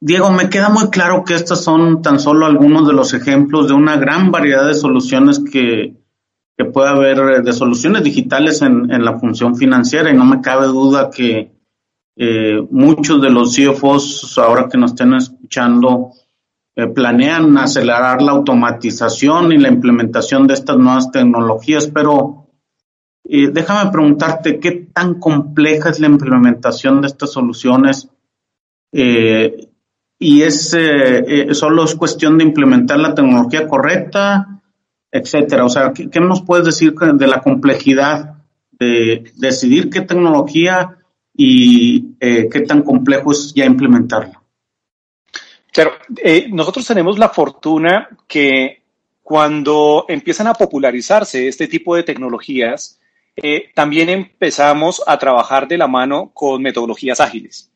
Diego, 0.00 0.30
me 0.30 0.48
queda 0.48 0.68
muy 0.68 0.90
claro 0.90 1.24
que 1.24 1.34
estos 1.34 1.64
son 1.64 2.02
tan 2.02 2.20
solo 2.20 2.46
algunos 2.46 2.86
de 2.86 2.92
los 2.92 3.14
ejemplos 3.14 3.66
de 3.66 3.74
una 3.74 3.96
gran 3.96 4.30
variedad 4.30 4.66
de 4.66 4.74
soluciones 4.74 5.40
que, 5.40 5.94
que 6.58 6.64
puede 6.64 6.88
haber 6.88 7.18
eh, 7.18 7.40
de 7.40 7.52
soluciones 7.52 8.02
digitales 8.02 8.60
en, 8.62 8.90
en, 8.90 9.04
la 9.04 9.16
función 9.16 9.54
financiera. 9.54 10.10
Y 10.10 10.14
no 10.14 10.24
me 10.24 10.40
cabe 10.40 10.66
duda 10.66 11.08
que 11.08 11.52
eh, 12.16 12.66
muchos 12.70 13.22
de 13.22 13.30
los 13.30 13.54
CFOs 13.54 14.36
ahora 14.38 14.68
que 14.68 14.76
nos 14.76 14.90
estén 14.90 15.14
escuchando 15.14 16.10
eh, 16.74 16.88
planean 16.88 17.56
acelerar 17.58 18.20
la 18.22 18.32
automatización 18.32 19.52
y 19.52 19.58
la 19.58 19.68
implementación 19.68 20.48
de 20.48 20.54
estas 20.54 20.76
nuevas 20.76 21.12
tecnologías, 21.12 21.86
pero 21.86 22.48
déjame 23.24 23.90
preguntarte 23.92 24.58
qué 24.58 24.88
tan 24.92 25.20
compleja 25.20 25.90
es 25.90 26.00
la 26.00 26.06
implementación 26.06 27.02
de 27.02 27.08
estas 27.08 27.30
soluciones 27.30 28.08
y 28.90 30.42
es 30.42 30.74
solo 31.52 31.84
es 31.84 31.94
cuestión 31.94 32.38
de 32.38 32.44
implementar 32.44 32.98
la 32.98 33.14
tecnología 33.14 33.68
correcta 33.68 34.57
etcétera. 35.10 35.64
O 35.64 35.68
sea, 35.68 35.92
¿qué, 35.92 36.20
nos 36.20 36.42
puedes 36.42 36.66
decir 36.66 36.94
de 36.94 37.26
la 37.26 37.40
complejidad 37.40 38.36
de 38.72 39.32
decidir 39.36 39.90
qué 39.90 40.02
tecnología 40.02 40.98
y 41.34 42.16
eh, 42.20 42.48
qué 42.50 42.60
tan 42.60 42.82
complejo 42.82 43.32
es 43.32 43.52
ya 43.54 43.64
implementarla? 43.64 44.42
Claro, 45.72 45.92
eh, 46.22 46.48
nosotros 46.50 46.86
tenemos 46.86 47.18
la 47.18 47.28
fortuna 47.28 48.08
que 48.26 48.82
cuando 49.22 50.06
empiezan 50.08 50.46
a 50.46 50.54
popularizarse 50.54 51.48
este 51.48 51.68
tipo 51.68 51.94
de 51.94 52.02
tecnologías, 52.02 52.98
eh, 53.36 53.70
también 53.74 54.08
empezamos 54.08 55.02
a 55.06 55.18
trabajar 55.18 55.68
de 55.68 55.78
la 55.78 55.86
mano 55.86 56.30
con 56.32 56.62
metodologías 56.62 57.20
ágiles. 57.20 57.70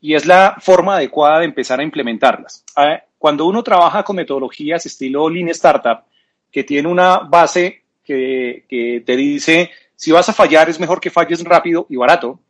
Y 0.00 0.14
es 0.14 0.26
la 0.26 0.56
forma 0.60 0.96
adecuada 0.96 1.40
de 1.40 1.46
empezar 1.46 1.80
a 1.80 1.84
implementarlas. 1.84 2.64
Ah, 2.76 3.02
cuando 3.18 3.46
uno 3.46 3.62
trabaja 3.62 4.02
con 4.02 4.16
metodologías 4.16 4.86
estilo 4.86 5.28
Lean 5.28 5.48
Startup, 5.48 6.04
que 6.50 6.64
tiene 6.64 6.88
una 6.88 7.18
base 7.18 7.82
que, 8.04 9.02
te 9.06 9.16
dice, 9.16 9.70
si 9.94 10.10
vas 10.10 10.28
a 10.28 10.32
fallar 10.32 10.68
es 10.68 10.80
mejor 10.80 11.00
que 11.00 11.10
falles 11.10 11.44
rápido 11.44 11.86
y 11.88 11.96
barato. 11.96 12.40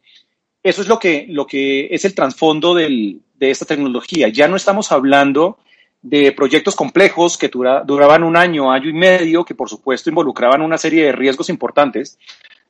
Eso 0.63 0.83
es 0.83 0.89
lo 0.89 0.99
que, 0.99 1.27
lo 1.29 1.47
que 1.47 1.89
es 1.91 2.05
el 2.05 2.15
trasfondo 2.15 2.75
de 2.75 3.21
esta 3.41 3.65
tecnología. 3.65 4.29
Ya 4.29 4.49
no 4.49 4.57
estamos 4.57 4.91
hablando 4.93 5.59
de 6.03 6.33
proyectos 6.33 6.75
complejos 6.75 7.37
que 7.37 7.49
duraban 7.49 8.25
un 8.25 8.37
año, 8.37 8.73
año 8.73 8.89
y 8.89 8.93
medio, 8.93 9.45
que 9.45 9.55
por 9.55 9.69
supuesto 9.69 10.09
involucraban 10.09 10.63
una 10.63 10.79
serie 10.79 11.05
de 11.05 11.13
riesgos 11.13 11.51
importantes, 11.51 12.19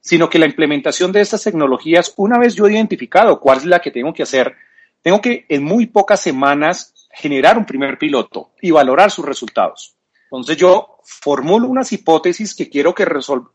sino 0.01 0.29
que 0.29 0.39
la 0.39 0.47
implementación 0.47 1.13
de 1.13 1.21
estas 1.21 1.45
tecnologías, 1.45 2.13
una 2.17 2.39
vez 2.39 2.55
yo 2.55 2.67
he 2.67 2.73
identificado 2.73 3.39
cuál 3.39 3.59
es 3.59 3.67
la 3.67 3.81
que 3.81 3.91
tengo 3.91 4.13
que 4.13 4.23
hacer, 4.23 4.55
tengo 5.03 5.21
que 5.21 5.47
en 5.49 5.63
muy 5.63 5.87
pocas 5.87 6.21
semanas 6.21 6.95
generar 7.13 7.59
un 7.59 7.67
primer 7.67 7.99
piloto 7.99 8.51
y 8.61 8.71
valorar 8.71 9.11
sus 9.11 9.25
resultados. 9.25 9.95
Entonces 10.25 10.57
yo 10.57 11.00
formulo 11.11 11.67
unas 11.67 11.93
hipótesis 11.93 12.55
que 12.55 12.71
quiero, 12.71 12.95
que 12.95 13.07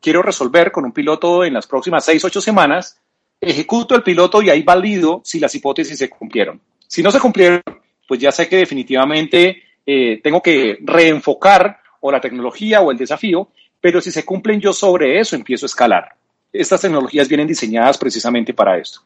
quiero 0.01 0.21
resolver 0.21 0.71
con 0.71 0.83
un 0.85 0.91
piloto 0.91 1.45
en 1.45 1.53
las 1.53 1.65
próximas 1.65 2.03
seis, 2.03 2.23
ocho 2.25 2.41
semanas, 2.41 2.99
ejecuto 3.39 3.95
el 3.95 4.03
piloto 4.03 4.41
y 4.41 4.49
ahí 4.49 4.61
valido 4.61 5.21
si 5.23 5.39
las 5.39 5.55
hipótesis 5.55 5.97
se 5.97 6.09
cumplieron. 6.09 6.59
Si 6.85 7.01
no 7.01 7.11
se 7.11 7.19
cumplieron, 7.19 7.61
pues 8.07 8.19
ya 8.19 8.31
sé 8.31 8.49
que 8.49 8.57
definitivamente 8.57 9.63
eh, 9.85 10.19
tengo 10.21 10.41
que 10.41 10.77
reenfocar 10.81 11.79
o 12.01 12.11
la 12.11 12.19
tecnología 12.19 12.81
o 12.81 12.91
el 12.91 12.97
desafío, 12.97 13.49
pero 13.79 14.01
si 14.01 14.11
se 14.11 14.25
cumplen 14.25 14.59
yo 14.59 14.73
sobre 14.73 15.19
eso 15.19 15.35
empiezo 15.35 15.65
a 15.65 15.67
escalar. 15.67 16.09
Estas 16.51 16.81
tecnologías 16.81 17.27
vienen 17.27 17.47
diseñadas 17.47 17.97
precisamente 17.97 18.53
para 18.53 18.77
esto. 18.77 19.01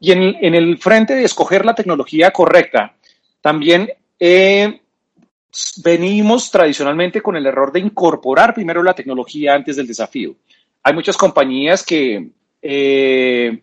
Y 0.00 0.12
en, 0.12 0.36
en 0.40 0.54
el 0.54 0.78
frente 0.78 1.14
de 1.14 1.24
escoger 1.24 1.64
la 1.64 1.74
tecnología 1.74 2.30
correcta, 2.30 2.94
también 3.40 3.92
he 4.18 4.82
venimos 5.82 6.50
tradicionalmente 6.50 7.20
con 7.20 7.36
el 7.36 7.46
error 7.46 7.72
de 7.72 7.80
incorporar 7.80 8.54
primero 8.54 8.82
la 8.82 8.94
tecnología 8.94 9.54
antes 9.54 9.76
del 9.76 9.86
desafío. 9.86 10.34
Hay 10.82 10.94
muchas 10.94 11.16
compañías 11.16 11.84
que 11.84 12.30
eh, 12.60 13.62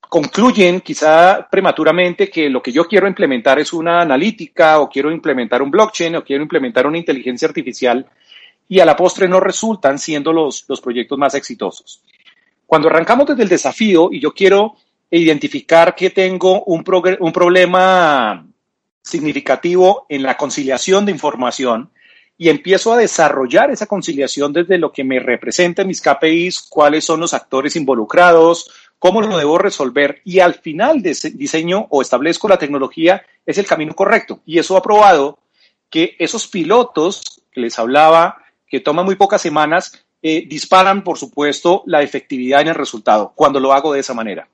concluyen 0.00 0.80
quizá 0.80 1.46
prematuramente 1.50 2.30
que 2.30 2.48
lo 2.48 2.62
que 2.62 2.72
yo 2.72 2.86
quiero 2.86 3.06
implementar 3.06 3.58
es 3.58 3.72
una 3.72 4.00
analítica 4.00 4.80
o 4.80 4.88
quiero 4.88 5.10
implementar 5.12 5.60
un 5.62 5.70
blockchain 5.70 6.16
o 6.16 6.24
quiero 6.24 6.42
implementar 6.42 6.86
una 6.86 6.98
inteligencia 6.98 7.46
artificial 7.46 8.06
y 8.68 8.80
a 8.80 8.84
la 8.84 8.96
postre 8.96 9.28
no 9.28 9.40
resultan 9.40 9.98
siendo 9.98 10.32
los, 10.32 10.64
los 10.68 10.80
proyectos 10.80 11.18
más 11.18 11.34
exitosos. 11.34 12.02
Cuando 12.66 12.88
arrancamos 12.88 13.26
desde 13.26 13.42
el 13.42 13.48
desafío 13.48 14.08
y 14.10 14.20
yo 14.20 14.32
quiero 14.32 14.76
identificar 15.10 15.94
que 15.94 16.10
tengo 16.10 16.64
un, 16.64 16.84
un 17.20 17.32
problema 17.32 18.46
significativo 19.02 20.06
en 20.08 20.22
la 20.22 20.36
conciliación 20.36 21.06
de 21.06 21.12
información 21.12 21.90
y 22.36 22.48
empiezo 22.50 22.92
a 22.92 22.98
desarrollar 22.98 23.70
esa 23.70 23.86
conciliación 23.86 24.52
desde 24.52 24.78
lo 24.78 24.92
que 24.92 25.02
me 25.02 25.18
representa 25.18 25.84
mis 25.84 26.00
KPIs, 26.00 26.60
cuáles 26.68 27.04
son 27.04 27.20
los 27.20 27.34
actores 27.34 27.74
involucrados, 27.74 28.70
cómo 28.98 29.20
lo 29.20 29.36
debo 29.36 29.58
resolver 29.58 30.20
y 30.24 30.40
al 30.40 30.54
final 30.54 31.02
diseño 31.02 31.86
o 31.90 32.00
establezco 32.00 32.48
la 32.48 32.58
tecnología 32.58 33.24
es 33.44 33.58
el 33.58 33.66
camino 33.66 33.94
correcto. 33.94 34.40
Y 34.46 34.58
eso 34.58 34.76
ha 34.76 34.82
probado 34.82 35.38
que 35.90 36.16
esos 36.18 36.46
pilotos 36.46 37.42
que 37.50 37.60
les 37.60 37.78
hablaba, 37.78 38.38
que 38.68 38.80
toman 38.80 39.04
muy 39.04 39.16
pocas 39.16 39.42
semanas, 39.42 40.04
eh, 40.22 40.46
disparan, 40.48 41.04
por 41.04 41.18
supuesto, 41.18 41.82
la 41.86 42.02
efectividad 42.02 42.60
en 42.60 42.68
el 42.68 42.74
resultado 42.74 43.32
cuando 43.34 43.60
lo 43.60 43.72
hago 43.72 43.92
de 43.92 44.00
esa 44.00 44.14
manera. 44.14 44.48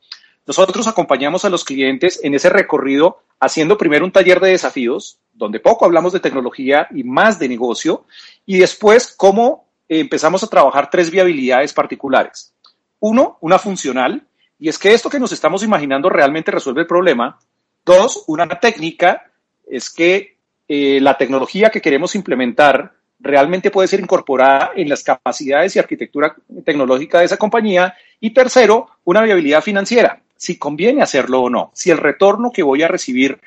Nosotros 0.47 0.87
acompañamos 0.87 1.45
a 1.45 1.51
los 1.51 1.65
clientes 1.65 2.21
en 2.23 2.35
ese 2.35 2.51
recorrido 2.51 3.19
haciendo 3.41 3.79
primero 3.79 4.05
un 4.05 4.13
taller 4.13 4.41
de 4.41 4.51
desafíos, 4.51 5.19
donde 5.33 5.61
poco 5.61 5.85
hablamos 5.85 6.13
de 6.13 6.21
tecnología 6.21 6.87
y 6.95 7.03
más 7.03 7.39
de 7.39 7.49
negocio, 7.49 8.05
y 8.47 8.59
después 8.59 9.15
cómo 9.17 9.69
empezamos 9.89 10.43
a 10.43 10.47
trabajar 10.47 10.91
tres 10.91 11.11
viabilidades 11.11 11.73
particulares. 11.73 12.55
Uno, 13.01 13.39
una 13.41 13.59
funcional, 13.59 14.27
y 14.59 14.69
es 14.69 14.79
que 14.79 14.95
esto 14.95 15.11
que 15.11 15.21
nos 15.21 15.33
estamos 15.33 15.63
imaginando 15.63 16.09
realmente 16.09 16.51
resuelve 16.51 16.83
el 16.83 16.87
problema. 16.87 17.39
Dos, 17.85 18.25
una 18.29 18.49
técnica, 18.49 19.31
es 19.67 19.91
que 19.91 20.39
eh, 20.69 21.01
la 21.01 21.19
tecnología 21.19 21.71
que 21.71 21.81
queremos 21.81 22.15
implementar 22.15 22.95
realmente 23.19 23.71
puede 23.71 23.89
ser 23.89 24.01
incorporada 24.01 24.73
en 24.77 24.89
las 24.89 25.03
capacidades 25.03 25.75
y 25.75 25.79
arquitectura 25.79 26.35
tecnológica 26.65 27.19
de 27.19 27.27
esa 27.27 27.37
compañía. 27.37 27.95
Y 28.21 28.31
tercero, 28.31 28.89
una 29.05 29.23
viabilidad 29.23 29.63
financiera, 29.63 30.23
si 30.37 30.59
conviene 30.59 31.03
hacerlo 31.03 31.43
o 31.43 31.51
no, 31.51 31.71
si 31.75 31.91
el 31.91 31.99
retorno 31.99 32.51
que 32.53 32.63
voy 32.63 32.83
a 32.83 32.89
recibir 32.89 33.39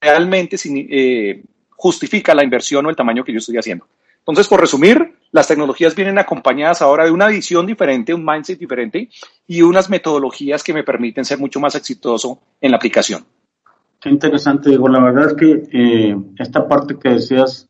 realmente 0.00 0.56
eh, 0.64 1.42
justifica 1.70 2.34
la 2.34 2.44
inversión 2.44 2.86
o 2.86 2.90
el 2.90 2.96
tamaño 2.96 3.24
que 3.24 3.32
yo 3.32 3.38
estoy 3.38 3.56
haciendo. 3.56 3.86
Entonces, 4.18 4.48
por 4.48 4.60
resumir, 4.60 5.16
las 5.32 5.48
tecnologías 5.48 5.94
vienen 5.94 6.18
acompañadas 6.18 6.80
ahora 6.80 7.04
de 7.04 7.10
una 7.10 7.28
visión 7.28 7.66
diferente, 7.66 8.14
un 8.14 8.24
mindset 8.24 8.58
diferente 8.58 9.10
y 9.46 9.60
unas 9.60 9.90
metodologías 9.90 10.62
que 10.62 10.72
me 10.72 10.82
permiten 10.82 11.26
ser 11.26 11.38
mucho 11.38 11.60
más 11.60 11.74
exitoso 11.74 12.38
en 12.60 12.70
la 12.70 12.78
aplicación. 12.78 13.24
Qué 14.00 14.08
interesante, 14.08 14.70
digo, 14.70 14.88
la 14.88 15.00
verdad 15.00 15.30
es 15.30 15.34
que 15.34 15.62
eh, 15.72 16.16
esta 16.38 16.66
parte 16.66 16.98
que 16.98 17.10
decías 17.10 17.68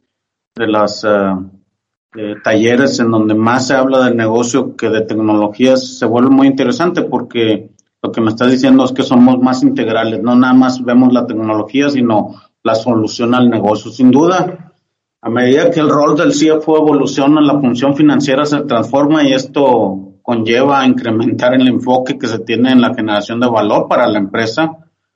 de 0.54 0.66
las 0.68 1.04
eh, 1.04 2.34
talleres 2.44 3.00
en 3.00 3.10
donde 3.10 3.34
más 3.34 3.66
se 3.66 3.74
habla 3.74 4.04
del 4.04 4.16
negocio 4.16 4.76
que 4.76 4.88
de 4.88 5.00
tecnologías 5.00 5.98
se 5.98 6.06
vuelve 6.06 6.30
muy 6.30 6.46
interesante 6.46 7.02
porque 7.02 7.70
lo 8.04 8.12
que 8.12 8.20
me 8.20 8.32
estás 8.32 8.50
diciendo 8.50 8.84
es 8.84 8.92
que 8.92 9.02
somos 9.02 9.38
más 9.38 9.62
integrales, 9.62 10.20
no 10.22 10.36
nada 10.36 10.52
más 10.52 10.84
vemos 10.84 11.10
la 11.10 11.26
tecnología, 11.26 11.88
sino 11.88 12.34
la 12.62 12.74
solución 12.74 13.34
al 13.34 13.48
negocio. 13.48 13.90
Sin 13.90 14.10
duda, 14.10 14.74
a 15.22 15.30
medida 15.30 15.70
que 15.70 15.80
el 15.80 15.88
rol 15.88 16.14
del 16.14 16.32
CFO 16.32 16.76
evoluciona, 16.76 17.40
la 17.40 17.58
función 17.58 17.96
financiera 17.96 18.44
se 18.44 18.60
transforma 18.64 19.24
y 19.24 19.32
esto 19.32 20.18
conlleva 20.20 20.80
a 20.80 20.86
incrementar 20.86 21.54
el 21.54 21.66
enfoque 21.66 22.18
que 22.18 22.26
se 22.26 22.40
tiene 22.40 22.72
en 22.72 22.82
la 22.82 22.92
generación 22.92 23.40
de 23.40 23.48
valor 23.48 23.88
para 23.88 24.06
la 24.06 24.18
empresa 24.18 24.70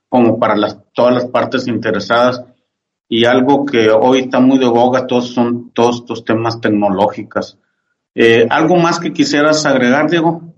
como 0.09 0.39
para 0.39 0.55
las, 0.55 0.79
todas 0.91 1.13
las 1.13 1.27
partes 1.27 1.67
interesadas 1.67 2.43
y 3.07 3.25
algo 3.25 3.67
que 3.67 3.91
hoy 3.91 4.21
está 4.21 4.39
muy 4.39 4.57
de 4.57 4.65
boga, 4.67 5.05
todos 5.05 5.27
son 5.27 5.69
todos 5.73 5.97
estos 5.97 6.25
temas 6.25 6.59
tecnológicos. 6.59 7.59
Eh, 8.15 8.47
¿Algo 8.49 8.77
más 8.77 8.99
que 8.99 9.13
quisieras 9.13 9.63
agregar, 9.67 10.09
Diego? 10.09 10.48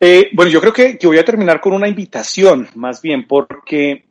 Eh, 0.00 0.30
bueno, 0.32 0.50
yo 0.50 0.60
creo 0.60 0.72
que, 0.72 0.98
voy 1.02 1.18
a 1.18 1.24
terminar 1.24 1.60
con 1.60 1.74
una 1.74 1.86
invitación, 1.86 2.68
más 2.74 3.02
bien, 3.02 3.26
porque 3.28 4.06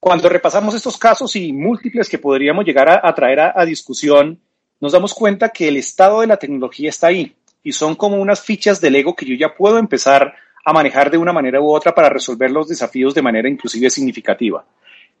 cuando 0.00 0.28
repasamos 0.28 0.74
estos 0.74 0.98
casos 0.98 1.36
y 1.36 1.52
múltiples 1.52 2.08
que 2.08 2.18
podríamos 2.18 2.64
llegar 2.64 2.88
a, 2.88 3.14
traer 3.14 3.40
a, 3.40 3.52
a 3.54 3.64
discusión, 3.64 4.40
nos 4.80 4.92
damos 4.92 5.14
cuenta 5.14 5.50
que 5.50 5.68
el 5.68 5.76
estado 5.76 6.20
de 6.20 6.26
la 6.26 6.36
tecnología 6.36 6.90
está 6.90 7.06
ahí 7.06 7.34
y 7.62 7.72
son 7.72 7.94
como 7.94 8.16
unas 8.16 8.42
fichas 8.42 8.80
del 8.80 8.96
ego 8.96 9.14
que 9.14 9.26
yo 9.26 9.34
ya 9.34 9.54
puedo 9.54 9.78
empezar 9.78 10.34
a 10.64 10.72
manejar 10.72 11.10
de 11.12 11.18
una 11.18 11.32
manera 11.32 11.60
u 11.60 11.70
otra 11.72 11.94
para 11.94 12.08
resolver 12.08 12.50
los 12.50 12.66
desafíos 12.66 13.14
de 13.14 13.22
manera 13.22 13.48
inclusive 13.48 13.88
significativa. 13.88 14.64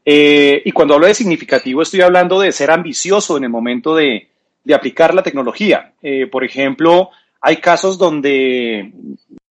Eh, 0.04 0.62
y 0.64 0.72
cuando 0.72 0.94
hablo 0.94 1.06
de 1.06 1.14
significativo, 1.14 1.82
estoy 1.82 2.00
hablando 2.00 2.40
de 2.40 2.52
ser 2.52 2.70
ambicioso 2.70 3.36
en 3.36 3.44
el 3.44 3.50
momento 3.50 3.94
de, 3.94 4.28
aplicar 4.72 5.14
la 5.14 5.22
tecnología. 5.22 5.92
Eh, 6.02 6.26
por 6.26 6.44
ejemplo, 6.44 7.10
hay 7.40 7.58
casos 7.58 7.96
donde, 7.98 8.92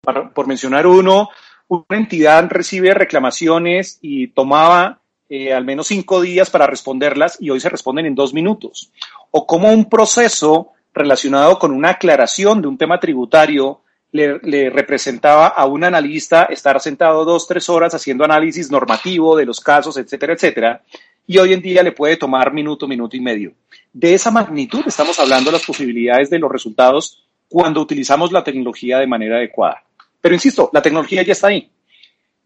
por 0.04 0.46
mencionar 0.46 0.86
uno, 0.86 1.30
una 1.68 1.84
entidad 1.90 2.46
recibe 2.48 2.94
reclamaciones 2.94 3.98
y 4.02 4.28
tomaba 4.28 5.00
eh, 5.28 5.52
al 5.52 5.64
menos 5.64 5.86
cinco 5.88 6.20
días 6.20 6.50
para 6.50 6.66
responderlas 6.66 7.38
y 7.40 7.50
hoy 7.50 7.60
se 7.60 7.68
responden 7.68 8.06
en 8.06 8.14
dos 8.14 8.34
minutos. 8.34 8.90
O 9.30 9.46
como 9.46 9.72
un 9.72 9.88
proceso 9.88 10.72
relacionado 10.92 11.58
con 11.58 11.72
una 11.72 11.90
aclaración 11.90 12.62
de 12.62 12.68
un 12.68 12.78
tema 12.78 13.00
tributario 13.00 13.80
le, 14.12 14.70
representaba 14.70 15.48
a 15.48 15.66
un 15.66 15.82
analista 15.82 16.44
estar 16.44 16.80
sentado 16.80 17.24
dos, 17.24 17.48
tres 17.48 17.68
horas 17.68 17.94
haciendo 17.94 18.24
análisis 18.24 18.70
normativo 18.70 19.36
de 19.36 19.44
los 19.44 19.60
casos, 19.60 19.96
etcétera, 19.96 20.34
etcétera, 20.34 20.82
y 21.26 21.38
hoy 21.38 21.52
en 21.52 21.60
día 21.60 21.82
le 21.82 21.90
puede 21.90 22.16
tomar 22.16 22.52
minuto, 22.52 22.86
minuto 22.86 23.16
y 23.16 23.20
medio. 23.20 23.54
De 23.92 24.14
esa 24.14 24.30
magnitud 24.30 24.84
estamos 24.86 25.18
hablando 25.18 25.50
de 25.50 25.56
las 25.56 25.66
posibilidades 25.66 26.30
de 26.30 26.38
los 26.38 26.52
resultados 26.52 27.24
cuando 27.48 27.80
utilizamos 27.80 28.30
la 28.30 28.44
tecnología 28.44 28.98
de 28.98 29.06
manera 29.08 29.38
adecuada. 29.38 29.82
Pero 30.24 30.36
insisto, 30.36 30.70
la 30.72 30.80
tecnología 30.80 31.22
ya 31.22 31.34
está 31.34 31.48
ahí. 31.48 31.70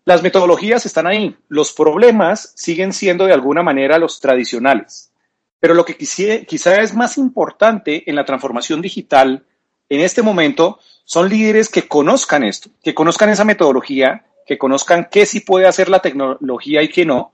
Las 0.05 0.21
metodologías 0.21 0.85
están 0.85 1.07
ahí. 1.07 1.37
Los 1.47 1.73
problemas 1.73 2.53
siguen 2.57 2.93
siendo 2.93 3.25
de 3.25 3.33
alguna 3.33 3.63
manera 3.63 4.01
los 4.01 4.19
tradicionales. 4.19 5.13
Pero 5.61 5.75
lo 5.75 5.85
que 5.85 5.97
quizá 5.97 6.83
es 6.83 6.93
más 6.93 7.17
importante 7.19 8.03
en 8.11 8.17
la 8.17 8.25
transformación 8.25 8.83
digital 8.83 9.47
en 9.89 10.01
este 10.01 10.23
momento 10.23 10.81
son 11.05 11.29
líderes 11.29 11.69
que 11.69 11.87
conozcan 11.87 12.43
esto, 12.43 12.69
que 12.83 12.97
conozcan 12.97 13.31
esa 13.31 13.45
metodología, 13.45 14.27
que 14.45 14.59
conozcan 14.59 15.07
qué 15.09 15.25
sí 15.25 15.39
puede 15.39 15.69
hacer 15.69 15.89
la 15.89 16.01
tecnología 16.01 16.83
y 16.83 16.89
qué 16.89 17.07
no, 17.07 17.33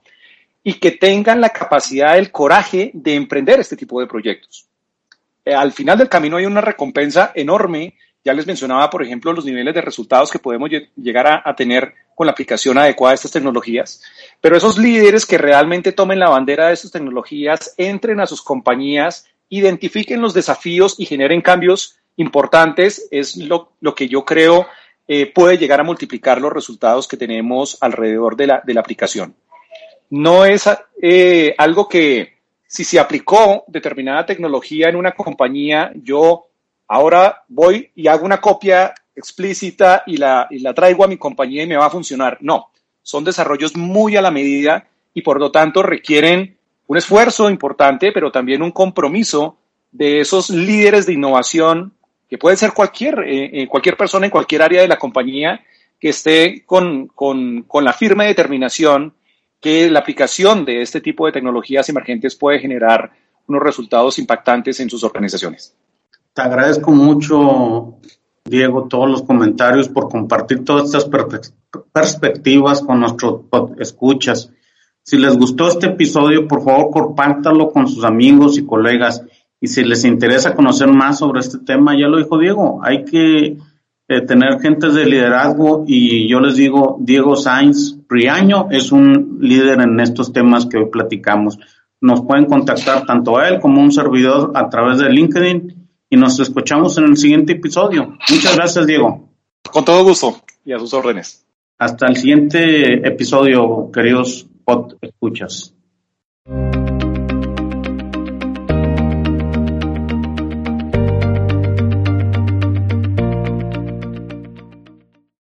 y 0.63 0.75
que 0.75 0.91
tengan 0.91 1.41
la 1.41 1.49
capacidad, 1.49 2.19
el 2.19 2.31
coraje 2.31 2.91
de 2.93 3.15
emprender 3.15 3.59
este 3.59 3.75
tipo 3.75 3.99
de 3.99 4.05
proyectos. 4.05 4.67
Eh, 5.43 5.55
al 5.55 5.71
final 5.71 5.97
del 5.97 6.07
camino 6.07 6.37
hay 6.37 6.45
una 6.45 6.61
recompensa 6.61 7.31
enorme. 7.33 7.95
Ya 8.25 8.33
les 8.33 8.47
mencionaba, 8.47 8.89
por 8.89 9.03
ejemplo, 9.03 9.31
los 9.33 9.45
niveles 9.45 9.75
de 9.75 9.81
resultados 9.81 10.31
que 10.31 10.39
podemos 10.39 10.71
llegar 10.95 11.43
a, 11.45 11.55
tener 11.55 11.93
con 12.15 12.25
la 12.25 12.31
aplicación 12.31 12.75
adecuada 12.75 13.11
de 13.11 13.17
estas 13.17 13.31
tecnologías. 13.31 14.01
Pero 14.41 14.57
esos 14.57 14.79
líderes 14.79 15.27
que 15.27 15.37
realmente 15.37 15.91
tomen 15.91 16.17
la 16.17 16.31
bandera 16.31 16.67
de 16.67 16.73
estas 16.73 16.91
tecnologías, 16.91 17.75
entren 17.77 18.19
a 18.19 18.25
sus 18.25 18.41
compañías, 18.41 19.27
identifiquen 19.49 20.21
los 20.21 20.33
desafíos 20.33 20.95
y 20.97 21.05
generen 21.05 21.41
cambios 21.41 21.99
importantes 22.17 23.07
es 23.11 23.37
lo, 23.37 23.69
que 23.95 24.07
yo 24.07 24.25
creo 24.25 24.65
eh, 25.07 25.31
puede 25.31 25.59
llegar 25.59 25.81
a 25.81 25.83
multiplicar 25.83 26.41
los 26.41 26.51
resultados 26.51 27.07
que 27.07 27.17
tenemos 27.17 27.77
alrededor 27.79 28.35
de 28.35 28.47
la, 28.47 28.61
de 28.65 28.73
la 28.73 28.81
aplicación. 28.81 29.35
No 30.09 30.45
es 30.45 30.67
eh, 30.99 31.53
algo 31.59 31.87
que 31.87 32.39
si 32.65 32.83
se 32.83 32.99
aplicó 32.99 33.65
determinada 33.67 34.25
tecnología 34.25 34.89
en 34.89 34.95
una 34.95 35.11
compañía, 35.11 35.91
yo 35.95 36.47
ahora 36.87 37.43
voy 37.47 37.91
y 37.95 38.07
hago 38.07 38.25
una 38.25 38.41
copia 38.41 38.93
explícita 39.15 40.03
y 40.05 40.17
la, 40.17 40.47
y 40.49 40.59
la 40.59 40.73
traigo 40.73 41.03
a 41.03 41.07
mi 41.07 41.17
compañía 41.17 41.63
y 41.63 41.67
me 41.67 41.77
va 41.77 41.85
a 41.85 41.89
funcionar. 41.89 42.37
No, 42.41 42.71
son 43.01 43.23
desarrollos 43.23 43.75
muy 43.75 44.17
a 44.17 44.21
la 44.21 44.31
medida 44.31 44.87
y 45.13 45.21
por 45.21 45.39
lo 45.39 45.51
tanto 45.51 45.81
requieren 45.81 46.57
un 46.87 46.97
esfuerzo 46.97 47.49
importante, 47.49 48.11
pero 48.11 48.31
también 48.31 48.61
un 48.61 48.71
compromiso 48.71 49.57
de 49.91 50.19
esos 50.19 50.49
líderes 50.49 51.05
de 51.05 51.13
innovación 51.13 51.93
que 52.29 52.37
puede 52.37 52.57
ser 52.57 52.73
cualquier, 52.73 53.19
eh, 53.19 53.61
eh, 53.61 53.67
cualquier 53.67 53.95
persona 53.95 54.25
en 54.25 54.31
cualquier 54.31 54.61
área 54.61 54.81
de 54.81 54.87
la 54.87 54.99
compañía 54.99 55.63
que 55.99 56.09
esté 56.09 56.63
con, 56.65 57.07
con, 57.07 57.63
con 57.63 57.83
la 57.83 57.93
firme 57.93 58.25
determinación 58.25 59.13
que 59.61 59.89
la 59.89 59.99
aplicación 59.99 60.65
de 60.65 60.81
este 60.81 61.01
tipo 61.01 61.25
de 61.25 61.31
tecnologías 61.31 61.87
emergentes 61.89 62.35
puede 62.35 62.59
generar 62.59 63.11
unos 63.47 63.63
resultados 63.63 64.19
impactantes 64.19 64.79
en 64.79 64.89
sus 64.89 65.03
organizaciones. 65.03 65.75
Te 66.35 66.41
agradezco 66.41 66.91
mucho, 66.91 67.95
Diego, 68.43 68.89
todos 68.89 69.09
los 69.09 69.23
comentarios 69.23 69.87
por 69.87 70.09
compartir 70.09 70.65
todas 70.65 70.93
estas 70.93 71.09
perspectivas 71.93 72.81
con 72.81 72.99
nuestros 72.99 73.43
escuchas. 73.79 74.51
Si 75.01 75.17
les 75.17 75.37
gustó 75.37 75.69
este 75.69 75.87
episodio, 75.87 76.45
por 76.45 76.61
favor, 76.61 76.91
compártalo 76.91 77.69
con 77.69 77.87
sus 77.87 78.03
amigos 78.03 78.57
y 78.57 78.65
colegas 78.65 79.23
y 79.61 79.67
si 79.67 79.85
les 79.85 80.03
interesa 80.03 80.55
conocer 80.55 80.89
más 80.89 81.19
sobre 81.19 81.39
este 81.39 81.59
tema, 81.59 81.97
ya 81.97 82.09
lo 82.09 82.17
dijo 82.17 82.37
Diego, 82.37 82.81
hay 82.83 83.05
que 83.05 83.57
eh, 84.09 84.21
tener 84.27 84.59
gente 84.59 84.89
de 84.89 85.05
liderazgo 85.05 85.85
y 85.87 86.27
yo 86.27 86.41
les 86.41 86.57
digo, 86.57 86.97
Diego 86.99 87.37
Sainz 87.37 87.97
Priaño 88.09 88.67
es 88.71 88.91
un 88.91 89.37
líder 89.39 89.79
en 89.79 90.01
estos 90.01 90.33
temas 90.33 90.65
que 90.65 90.79
hoy 90.79 90.89
platicamos. 90.91 91.57
Nos 92.01 92.23
pueden 92.23 92.43
contactar 92.43 93.05
tanto 93.05 93.37
a 93.37 93.47
él 93.47 93.61
como 93.61 93.79
a 93.79 93.85
un 93.85 93.93
servidor 93.93 94.51
a 94.53 94.67
través 94.67 94.97
de 94.97 95.09
LinkedIn 95.09 95.84
y 96.15 96.17
nos 96.17 96.39
escuchamos 96.39 96.97
en 96.97 97.03
el 97.03 97.17
siguiente 97.17 97.53
episodio. 97.53 98.17
Muchas 98.31 98.55
gracias, 98.55 98.87
Diego. 98.87 99.29
Con 99.69 99.83
todo 99.83 100.01
gusto 100.05 100.37
y 100.63 100.71
a 100.71 100.79
sus 100.79 100.93
órdenes. 100.93 101.45
Hasta 101.77 102.07
el 102.07 102.15
siguiente 102.15 103.05
episodio, 103.05 103.91
queridos 103.91 104.47
pod 104.63 104.93
escuchas. 105.01 105.74